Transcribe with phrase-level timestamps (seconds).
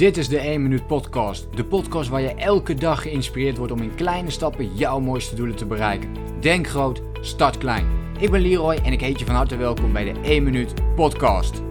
[0.00, 1.56] Dit is de 1 Minuut Podcast.
[1.56, 5.56] De podcast waar je elke dag geïnspireerd wordt om in kleine stappen jouw mooiste doelen
[5.56, 6.14] te bereiken.
[6.40, 7.86] Denk groot, start klein.
[8.18, 11.62] Ik ben Leroy en ik heet je van harte welkom bij de 1 Minuut Podcast.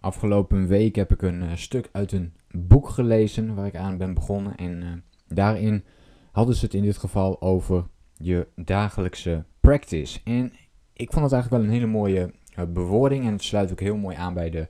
[0.00, 4.14] Afgelopen week heb ik een uh, stuk uit een boek gelezen waar ik aan ben
[4.14, 4.56] begonnen.
[4.56, 4.88] En uh,
[5.26, 5.84] daarin
[6.32, 7.86] hadden ze het in dit geval over
[8.16, 10.20] je dagelijkse practice.
[10.24, 10.52] En
[10.92, 13.96] ik vond het eigenlijk wel een hele mooie uh, bewoording en het sluit ook heel
[13.96, 14.68] mooi aan bij de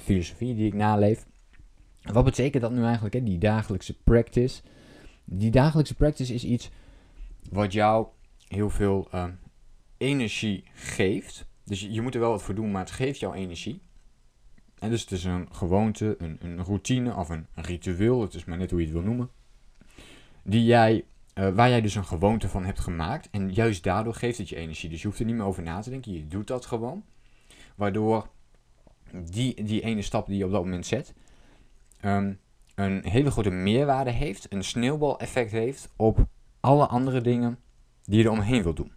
[0.00, 1.26] filosofie die ik naleef.
[2.02, 3.22] Wat betekent dat nu eigenlijk, hè?
[3.22, 4.62] die dagelijkse practice?
[5.24, 6.70] Die dagelijkse practice is iets
[7.50, 8.06] wat jou
[8.48, 9.24] heel veel uh,
[9.96, 11.46] energie geeft.
[11.64, 13.82] Dus je, moet er wel wat voor doen, maar het geeft jou energie.
[14.78, 18.58] En dus het is een gewoonte, een, een routine of een, ritueel, het is maar
[18.58, 19.30] net hoe je het wil noemen.
[20.44, 23.28] Die jij, uh, waar jij dus een gewoonte van hebt gemaakt.
[23.30, 24.90] En juist daardoor geeft het je energie.
[24.90, 27.04] Dus je hoeft er niet meer over na te denken, je doet dat gewoon.
[27.74, 28.28] Waardoor
[29.14, 31.14] die, die ene stap die je op dat moment zet,
[32.04, 32.38] um,
[32.74, 36.26] een hele grote meerwaarde heeft, een sneeuwbaleffect heeft op
[36.60, 37.58] alle andere dingen
[38.04, 38.92] die je er omheen wil doen.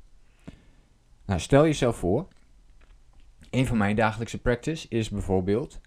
[1.25, 2.27] Nou, stel jezelf voor,
[3.49, 5.79] een van mijn dagelijkse practice is bijvoorbeeld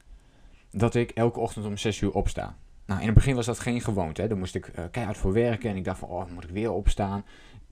[0.71, 2.57] dat ik elke ochtend om 6 uur opsta.
[2.87, 4.21] Nou, in het begin was dat geen gewoonte.
[4.21, 4.29] Hè.
[4.29, 6.73] Daar moest ik uh, keihard voor werken en ik dacht van, oh, moet ik weer
[6.73, 7.25] opstaan,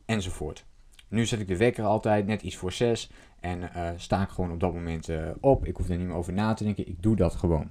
[0.04, 0.64] enzovoort.
[1.08, 3.10] Nu zet ik de wekker altijd net iets voor 6
[3.40, 5.66] en uh, sta ik gewoon op dat moment uh, op.
[5.66, 6.88] Ik hoef er niet meer over na te denken.
[6.88, 7.70] Ik doe dat gewoon.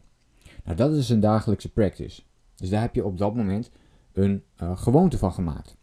[0.64, 2.22] Nou, dat is een dagelijkse practice.
[2.56, 3.72] Dus daar heb je op dat moment
[4.14, 5.76] een uh, gewoonte van gemaakt.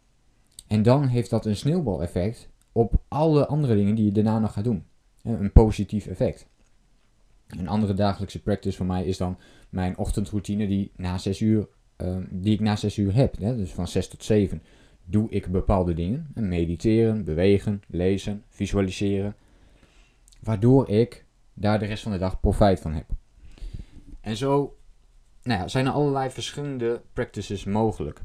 [0.67, 4.65] En dan heeft dat een sneeuwbaleffect op alle andere dingen die je daarna nog gaat
[4.65, 4.85] doen.
[5.23, 6.47] Een positief effect.
[7.47, 11.69] Een andere dagelijkse practice voor mij is dan mijn ochtendroutine die, na 6 uur,
[12.31, 13.39] die ik na 6 uur heb.
[13.39, 13.57] Hè?
[13.57, 14.63] Dus van 6 tot 7
[15.11, 16.31] doe ik bepaalde dingen.
[16.35, 19.35] Mediteren, bewegen, lezen, visualiseren
[20.41, 23.07] waardoor ik daar de rest van de dag profijt van heb.
[24.21, 24.77] En zo
[25.43, 28.23] nou ja, zijn er allerlei verschillende practices mogelijk.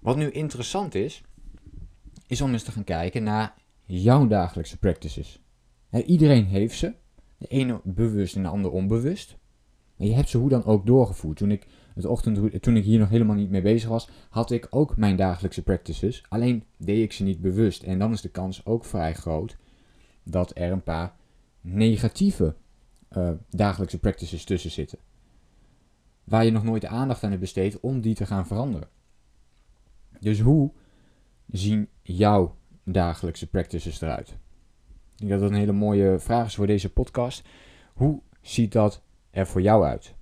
[0.00, 1.22] Wat nu interessant is,
[2.26, 5.42] is om eens te gaan kijken naar jouw dagelijkse practices.
[6.06, 6.94] iedereen heeft ze,
[7.38, 9.36] de ene bewust en de ander onbewust.
[9.98, 11.36] Maar je hebt ze hoe dan ook doorgevoerd.
[11.36, 14.66] Toen ik, het ochtend, toen ik hier nog helemaal niet mee bezig was, had ik
[14.70, 16.24] ook mijn dagelijkse practices.
[16.28, 17.82] Alleen deed ik ze niet bewust.
[17.82, 19.56] En dan is de kans ook vrij groot
[20.22, 21.14] dat er een paar
[21.60, 22.54] negatieve
[23.16, 24.98] uh, dagelijkse practices tussen zitten.
[26.24, 28.88] Waar je nog nooit aandacht aan hebt besteed om die te gaan veranderen.
[30.20, 30.72] Dus hoe
[31.46, 34.28] zien jouw dagelijkse practices eruit?
[34.28, 37.48] Ik denk dat dat een hele mooie vraag is voor deze podcast.
[37.94, 39.02] Hoe ziet dat
[39.38, 40.14] er voor jou uit?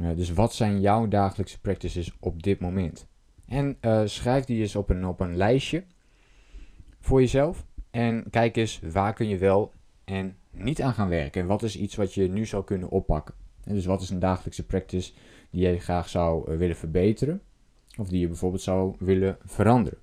[0.00, 3.06] Uh, dus wat zijn jouw dagelijkse practices op dit moment?
[3.46, 5.84] En uh, schrijf die eens op een, op een lijstje
[7.00, 7.66] voor jezelf.
[7.90, 9.72] En kijk eens waar kun je wel
[10.04, 11.40] en niet aan gaan werken?
[11.40, 13.34] En wat is iets wat je nu zou kunnen oppakken?
[13.64, 15.12] En dus wat is een dagelijkse practice
[15.50, 17.42] die je graag zou uh, willen verbeteren?
[17.98, 19.98] Of die je bijvoorbeeld zou willen veranderen?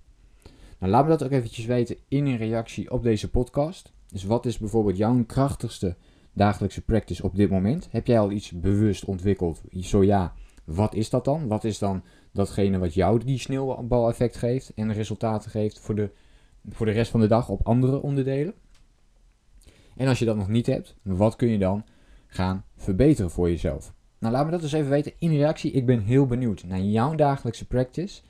[0.79, 3.93] Nou, laat me dat ook eventjes weten in een reactie op deze podcast.
[4.07, 5.95] Dus wat is bijvoorbeeld jouw krachtigste
[6.37, 7.87] dagelijkse practice op dit moment?
[7.91, 9.61] Heb jij al iets bewust ontwikkeld?
[9.71, 10.33] Zo ja,
[10.63, 11.47] wat is dat dan?
[11.47, 16.11] Wat is dan datgene wat jou die sneeuwbaleffect geeft en resultaten geeft voor de,
[16.69, 18.53] voor de rest van de dag op andere onderdelen?
[19.95, 21.85] En als je dat nog niet hebt, wat kun je dan
[22.27, 23.93] gaan verbeteren voor jezelf?
[24.19, 25.71] Nou, laat me dat eens even weten in reactie.
[25.71, 28.21] Ik ben heel benieuwd naar jouw dagelijkse practice.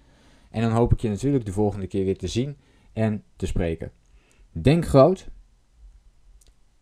[0.52, 2.58] En dan hoop ik je natuurlijk de volgende keer weer te zien
[2.94, 3.92] en te spreken.
[4.52, 5.28] Denk groot,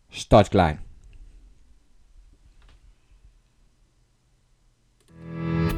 [0.08, 0.85] start klein.